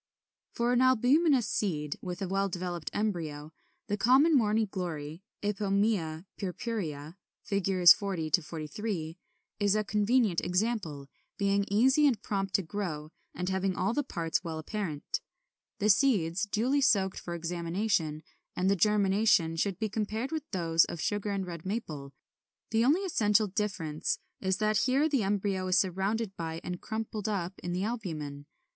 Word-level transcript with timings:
]33. 0.55 0.57
For 0.57 0.73
an 0.73 0.79
albuminous 0.81 1.47
seed 1.47 1.95
with 2.01 2.23
a 2.23 2.27
well 2.27 2.49
developed 2.49 2.89
embryo, 2.91 3.53
the 3.85 3.97
common 3.97 4.35
Morning 4.35 4.67
Glory 4.71 5.21
(Ipomœa 5.43 6.25
purpurea, 6.39 7.17
Fig. 7.43 7.87
40 7.87 8.31
43) 8.41 9.19
is 9.59 9.75
a 9.75 9.83
convenient 9.83 10.41
example, 10.41 11.07
being 11.37 11.65
easy 11.67 12.07
and 12.07 12.19
prompt 12.23 12.55
to 12.55 12.63
grow, 12.63 13.11
and 13.35 13.49
having 13.49 13.75
all 13.75 13.93
the 13.93 14.01
parts 14.01 14.43
well 14.43 14.57
apparent. 14.57 15.21
The 15.77 15.91
seeds 15.91 16.47
(duly 16.47 16.81
soaked 16.81 17.19
for 17.19 17.35
examination) 17.35 18.23
and 18.55 18.71
the 18.71 18.75
germination 18.75 19.55
should 19.55 19.77
be 19.77 19.87
compared 19.87 20.31
with 20.31 20.49
those 20.49 20.83
of 20.85 20.99
Sugar 20.99 21.29
and 21.29 21.45
Red 21.45 21.63
Maple 21.63 22.11
(19 22.71 22.71
21). 22.71 22.71
The 22.71 22.85
only 22.85 23.05
essential 23.05 23.45
difference 23.45 24.17
is 24.39 24.57
that 24.57 24.77
here 24.77 25.07
the 25.07 25.21
embryo 25.21 25.67
is 25.67 25.77
surrounded 25.77 26.35
by 26.35 26.59
and 26.63 26.81
crumpled 26.81 27.29
up 27.29 27.53
in 27.59 27.71
the 27.71 27.83
albumen. 27.83 28.47